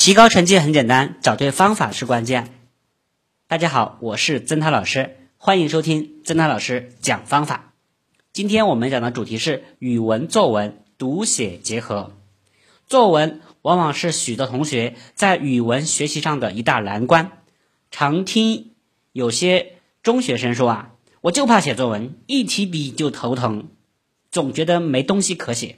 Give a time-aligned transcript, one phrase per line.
[0.00, 2.48] 提高成绩很简单，找对方法是关键。
[3.46, 7.74] 大家好，我是曾涛老师，欢迎收听曾涛老师讲方法。
[8.32, 12.12] 今天我们讲的主题是语文作文读写结合。
[12.86, 17.32] 作文往往是许多同学在语文学习上的一大难关。
[17.90, 18.70] 常听
[19.12, 23.68] 有些中学生说啊，我就怕写作文，一提笔就头疼，
[24.30, 25.76] 总觉得没东西可写。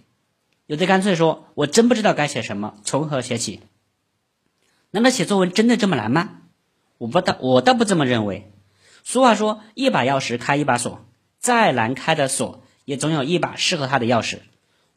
[0.69, 3.59] 有的干脆说，我真不知道该写什么，从何写起？
[4.95, 6.43] 难道写作文真的这么难吗？
[6.99, 8.53] 我不倒，我倒不这么认为。
[9.03, 11.07] 俗话说，一把钥匙开一把锁，
[11.39, 14.41] 再难开的锁，也总有一把适合它的钥匙。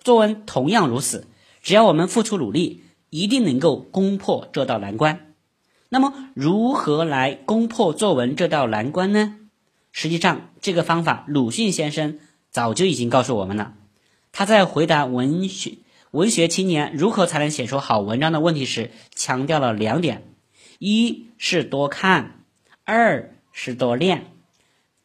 [0.03, 1.27] 作文同样如此，
[1.61, 5.33] 只要我们付出努力，一定能够攻破这道难关。
[5.87, 9.37] 那么，如何来攻破作文这道难关呢？
[9.93, 12.19] 实际上，这个方法，鲁迅先生
[12.51, 13.75] 早就已经告诉我们了。
[14.33, 15.77] 他在回答文学。
[16.15, 20.23] 文学青年如何才能写出好文章的问题时，强调了两点：
[20.79, 22.45] 一是多看，
[22.85, 24.27] 二是多练。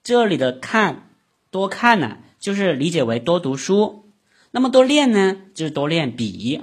[0.05, 1.11] 这里的看
[1.51, 4.05] 多看呢，就是理解为多读书；
[4.53, 6.63] 那么多练呢，就是多练笔。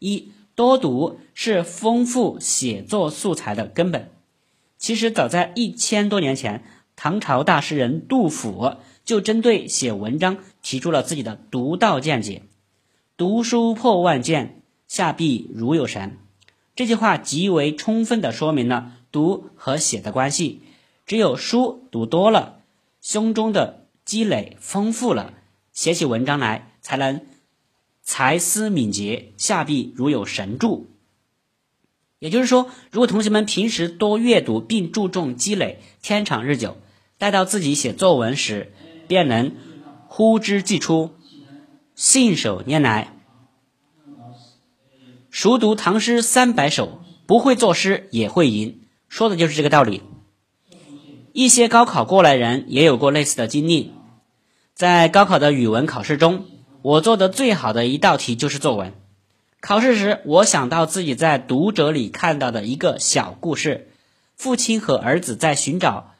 [0.00, 4.10] 一多读是丰富写作素材的根本。
[4.76, 6.64] 其实早在一千多年前，
[6.96, 12.42] 唐朝大诗人杜甫就针对写文章提出了自己的独到见解。
[13.22, 16.18] 读书破万卷，下笔如有神。
[16.74, 20.62] 这句话极为充分的说明了读和写的关系。
[21.06, 22.58] 只有书读多了，
[23.00, 25.34] 胸中的积累丰富了，
[25.72, 27.24] 写起文章来才能
[28.02, 30.88] 才思敏捷，下笔如有神助。
[32.18, 36.76] 也就是说，如果同学们平时多阅读并注重积累，天长日久，
[37.18, 38.72] 待到自己写作文时，
[39.06, 39.54] 便能
[40.08, 41.12] 呼之即出。
[42.02, 43.14] 信手拈来，
[45.30, 50.02] 熟读唐诗三百首，不会作诗也会吟，说的就是这个道理。
[51.32, 53.92] 一些高考过来人也有过类似的经历，
[54.74, 56.46] 在高考的语文考试中，
[56.82, 58.94] 我做的最好的一道题就是作文。
[59.60, 63.92] 考试时，我想到自己在《读者》里看到的一个小故事：
[64.34, 66.14] 父亲和儿子在寻找，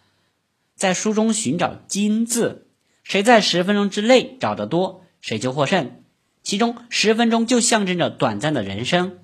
[0.76, 2.68] 在书中寻找金字，
[3.02, 5.01] 谁在十分钟之内找得多。
[5.22, 6.02] 谁就获胜。
[6.42, 9.20] 其中十分钟就象征着短暂的人生，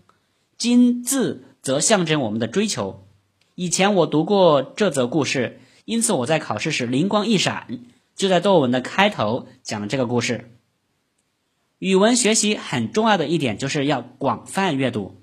[0.57, 3.07] 金字则象征我们的追求。
[3.57, 7.81] 以前我读过这则故事，因此我在考试时灵光一闪，
[8.15, 10.53] 就在作文的开头讲了这个故事。
[11.81, 15.21] 语文学习很重要的一点就是要广泛阅读，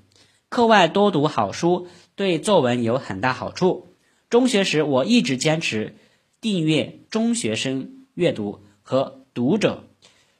[0.49, 3.87] 课外多读好书对作文有很大好处。
[4.29, 5.95] 中学时我一直坚持
[6.41, 9.03] 订阅《中学生阅读》和
[9.33, 9.85] 《读者》。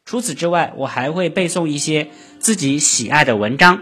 [0.06, 3.82] 除此之外，我还会背诵一些自己喜爱的文章。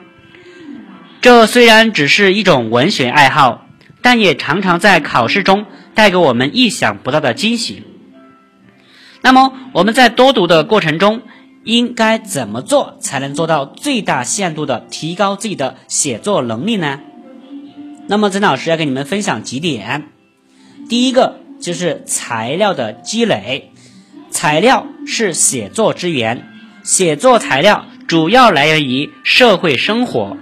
[1.19, 3.67] 这虽然只是一种文学爱好，
[4.01, 7.84] 但也常常在考试中带给我们意想不到的惊喜。
[9.19, 11.23] 那么，我们在多读的过程中，
[11.66, 17.01] 应该怎么做才能做到最大限度的提高自己的写作能力呢？
[18.07, 20.07] 那么，曾老师要跟你们分享几点。
[20.88, 23.72] 第一个就是材料的积累。
[24.33, 26.49] 材料是写作之源，
[26.83, 30.35] 写作材料主要来源于社会生活，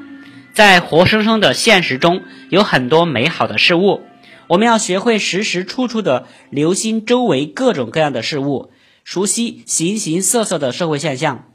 [0.53, 4.01] 在活生生的现实中有很多美好的事物，
[4.47, 8.72] 我们要学会时时处处的留心周围各种各样的事物，
[9.03, 11.50] 熟悉形形色色的社会现象，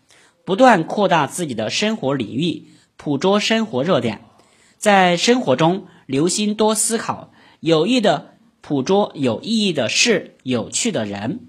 [0.44, 2.66] 不断扩大自己的生活领域，
[2.98, 4.20] 捕捉生活热点，
[4.76, 11.40] 在生活中留心多思考，有意的捕捉有意义的事、有趣的人。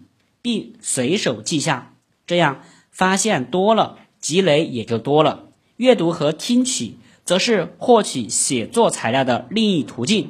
[0.48, 1.92] 并随手记下，
[2.26, 5.50] 这样发现多了，积累也就多了。
[5.76, 10.30] 阅读和听取则是获取写作材料的另一途径。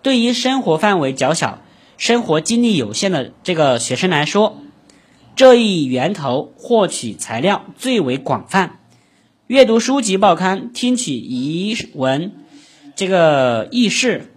[0.00, 1.62] 对于生活范围较小、
[1.98, 4.56] 生活经历有限的这个学生来说，
[5.34, 8.80] 这一源头获取材料最为广泛。
[9.48, 12.32] 阅读书籍、报刊，听取遗文，
[12.94, 14.32] 这个轶事，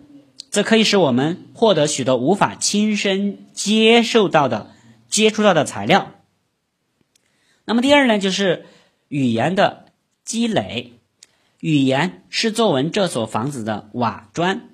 [0.50, 4.72] 则可以使我们获得许多无法亲身接受到的。
[5.20, 6.14] 接触到的材料，
[7.66, 8.68] 那么第二呢，就是
[9.10, 9.88] 语言的
[10.24, 10.94] 积累。
[11.60, 14.70] 语言是作文这所房子的瓦砖，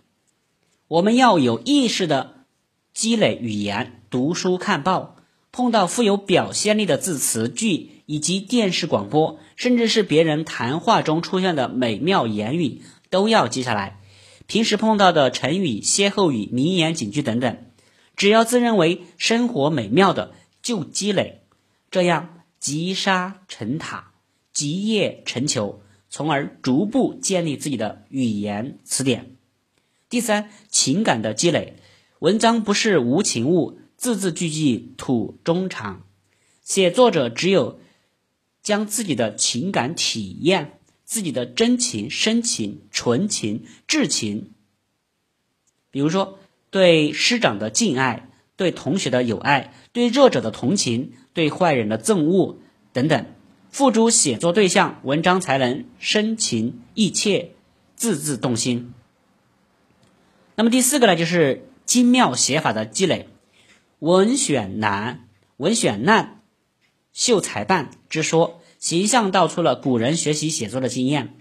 [0.87, 2.45] 我们要有意识的
[2.93, 4.03] 积累语言。
[4.11, 5.15] 读书看报，
[5.51, 13.99] 碰到富有表现力的字词句，以及电视广播，甚至是别人谈话中出现的美妙言语，都要记下来。
[14.45, 17.57] 平时碰到的成语、歇后语、名言警句等等。
[18.15, 21.41] 只要自认为生活美妙的就积累，
[21.91, 24.13] 这样积沙成塔，
[24.53, 29.35] 积业成球，从而逐步建立自己的语言词典。
[30.09, 31.77] 第三，情感的积累，
[32.19, 36.05] 文章不是无情物，字字句句吐衷肠。
[36.63, 37.79] 写作者只有
[38.63, 44.53] 将自己的情感体验、自己的真情、深情、纯情、至情，
[45.91, 46.39] 比如说
[46.69, 52.57] 对师长的敬爱、对同学的友爱、对弱者的同情、对坏人的憎恶
[52.93, 53.25] 等等，
[53.69, 57.51] 付诸写作对象，文章才能深情意切、
[57.95, 58.93] 字字动心。
[60.55, 63.27] 那么第四个呢，就是精妙写法的积累，
[63.99, 65.27] 文选难，
[65.57, 66.41] 文选难。
[67.11, 71.37] 秀才办之说，形象道出了古人学习写作的经验。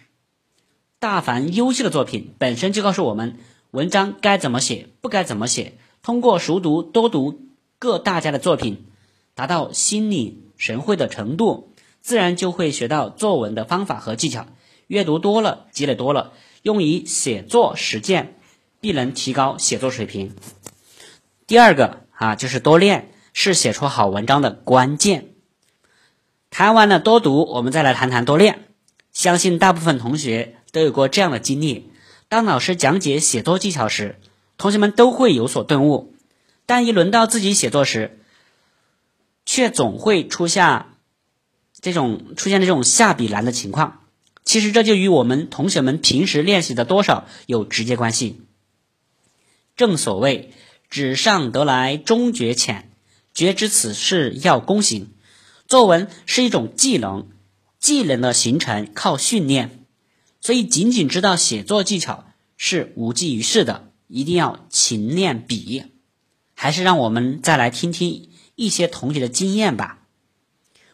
[1.01, 3.39] 大凡优秀的作品，本身就告诉我们
[3.75, 5.73] 文章该怎么写，不该怎么写。
[6.01, 7.49] 通过熟读、多读
[7.81, 8.87] 各大家的作品，
[9.35, 14.47] 达到心领神会的程度，自然就会学到作文的方法和技巧。
[14.87, 18.37] 阅读多了，积累多了，用于写作实践，
[18.81, 20.37] 必能提高写作水平。
[21.49, 25.31] 第二个啊，就是多练，是写出好文章的关键。
[26.49, 28.69] 谈完了多读，我们再来谈谈多练。
[29.13, 31.91] 相信大部分同学都有过这样的经历：
[32.35, 34.19] 当老师讲解写作技巧时，
[34.59, 36.17] 同学们都会有所顿悟，
[36.67, 38.19] 但一轮到自己写作时，
[39.47, 40.87] 却总会出现
[41.81, 44.01] 这种出现这种下笔难的情况。
[44.43, 48.41] 其实这就与我们同学们平时练习的多少有直接关系。
[49.77, 50.53] 正所谓
[50.91, 52.91] “纸上得来终觉浅，
[53.33, 55.13] 绝知此事要躬行”。
[55.69, 57.29] 作文是一种技能，
[57.79, 59.84] 技能的形成靠训练，
[60.45, 62.27] 所以仅仅知道写作技巧
[62.59, 65.85] 是无济于事的，一定要勤练笔。
[66.55, 70.01] 还是让我们再来听听一些同学的经验吧。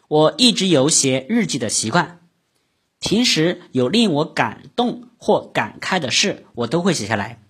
[0.07, 2.21] 我一直有写日记的习惯，
[3.01, 7.43] 平时有令我感动或感慨的事，我都会写下来。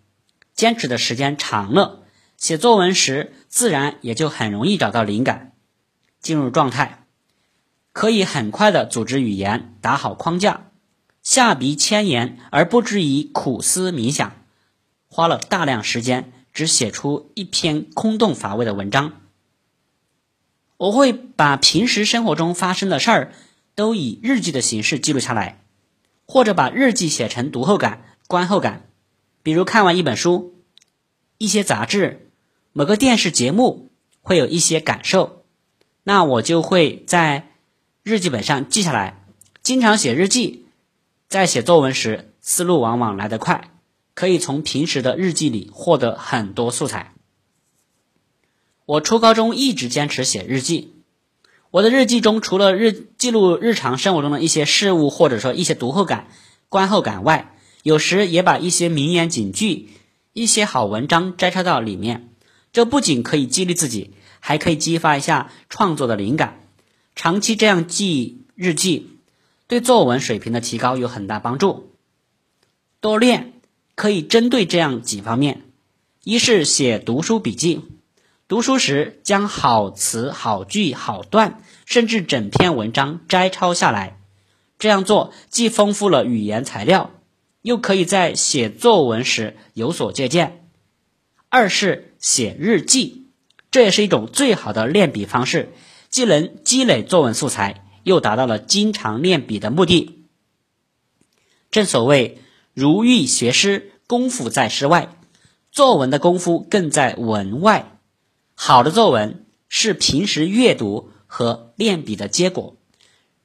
[0.56, 2.02] 坚持的时间长了，
[2.36, 5.54] 写作文时自然也就很容易找到灵感，
[6.20, 7.06] 进入状态。
[7.94, 10.71] 可以很快的组织语言，打好框架，
[11.24, 14.34] 下笔千言，而不至于苦思冥想，
[15.08, 19.22] 花了大量时间只写出一篇空洞乏味的文章。
[20.78, 23.34] 我会把平时生活中发生的事儿
[23.76, 25.64] 都以日记的形式记录下来，
[26.26, 28.90] 或者把日记写成读后感、观后感。
[29.44, 30.56] 比如看完一本书、
[31.38, 32.32] 一些杂志、
[32.74, 33.92] 某个电视节目，
[34.22, 35.46] 会有一些感受，
[36.04, 37.48] 那我就会在。
[38.04, 39.24] 日记本上记下来，
[39.62, 40.66] 经常写日记，
[41.32, 43.72] 在写作文时思路往往来得快，
[44.14, 47.14] 可以从平时的日记里获得很多素材。
[48.86, 50.94] 我初高中一直坚持写日记，
[51.70, 56.28] 我的日记中除了日记录日常生活中的一些事物，或者说一些读后感、
[56.68, 59.88] 观后感外，有时也把一些名言警句、
[60.34, 62.34] 一些好文章摘抄到里面。
[62.74, 66.60] 这不仅可以激励自己，还可以激发一下创作的灵感。
[67.16, 69.21] 长期这样记日记，
[69.72, 71.94] 对作文水平的提高有很大帮助。
[73.00, 73.54] 多练
[73.96, 75.62] 可以针对这样几方面：
[76.26, 77.86] 一是写读书笔记，
[78.50, 84.20] 读书时将好词、好句、好段，甚至整篇文章摘抄下来。
[84.78, 87.12] 这样做既丰富了语言材料，
[87.62, 90.68] 又可以在写作文时有所借鉴。
[91.48, 93.28] 二是写日记，
[93.72, 95.72] 这也是一种最好的练笔方式。
[96.10, 100.26] 既能积累作文素材，又达到了经常练笔的目的。
[101.70, 102.40] 正所谓
[102.74, 105.16] “如欲学诗，功夫在诗外”，
[105.72, 108.00] 作文的功夫更在文外。
[108.56, 112.76] 好的作文是平时阅读和练笔的结果。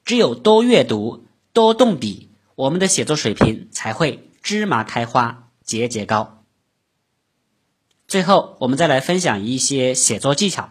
[0.03, 6.43] 只有多阅读、多动笔，我们的写作水平才会芝麻开花、节节高。
[8.07, 10.69] 最后，我们再来分享一些写作技巧。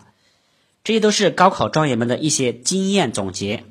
[0.84, 3.64] 这些都是高考状元们的一些经验总结。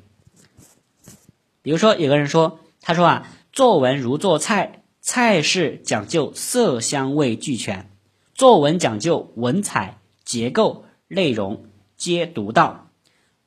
[1.66, 7.90] 比如说，有个人说：“他说啊，作文如做菜，菜式讲究色香味俱全，
[8.34, 11.64] 作文讲究文采、结构、内容
[11.96, 12.92] 皆独到。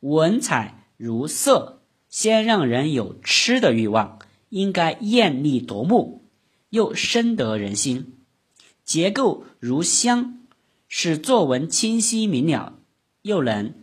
[0.01, 6.25] 文采如色，先让人有吃的欲望，应该艳丽夺目，
[6.71, 8.17] 又深得人心；
[8.83, 10.39] 结构如香，
[10.89, 12.73] 使作文清晰明了。”
[13.23, 13.75] 又能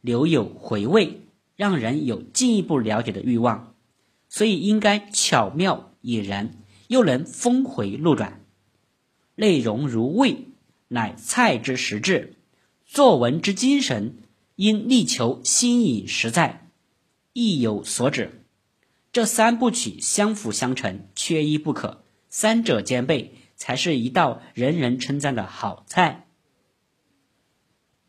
[0.00, 1.22] 留有回味，
[1.56, 3.69] 让人有进一步了解的欲望，
[4.30, 8.42] 所以应该巧妙引人，又能峰回路转。
[9.34, 10.46] 内容如味，
[10.88, 12.36] 乃菜之实质。
[12.86, 14.18] 作文之精神，
[14.54, 16.68] 应力求新颖实在，
[17.32, 18.44] 意有所指。
[19.12, 26.28] 这三部曲相辅相成，缺一不可，三者兼备，才是一道人人称赞的好菜。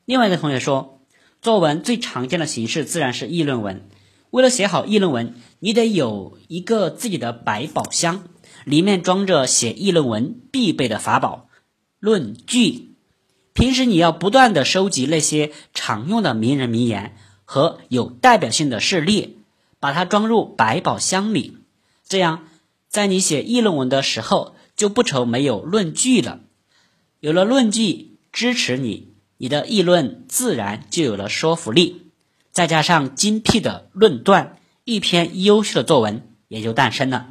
[0.05, 1.01] 另外一个同学说，
[1.41, 3.89] 作文最常见的形式自然是议论文。
[4.31, 8.23] 为了写好议论文，你得有一个自己的百宝箱，
[8.65, 11.49] 里面装着写议论文必备的法宝——
[11.99, 12.95] 论据。
[13.53, 19.37] 平时你要不断的收集那些常用的名人名言和有代表性的事例，
[19.79, 21.57] 把它装入百宝箱里，
[22.07, 22.47] 这样
[22.87, 26.39] 在你写议论文的时候就不愁没有论据了。
[27.19, 29.11] 有了论据支持你。
[29.37, 32.10] 你的议论自然就有了说服力，
[32.51, 37.29] 再加上精辟的论断，一篇优秀的作文也就诞生了。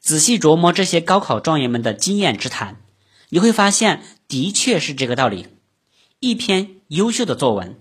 [0.00, 2.80] 仔细琢磨这些高考状元们的经验之谈，
[3.28, 5.48] 你会发现，的确是这个道理。
[6.20, 7.78] 一篇优秀的作文，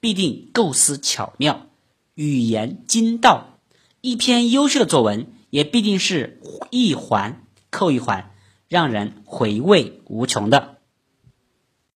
[0.00, 1.66] 必定构思巧妙，
[2.14, 3.58] 语言精到；
[4.00, 8.30] 一篇优秀的作文，也必定是一环扣一环，
[8.68, 10.78] 让人回味无穷的。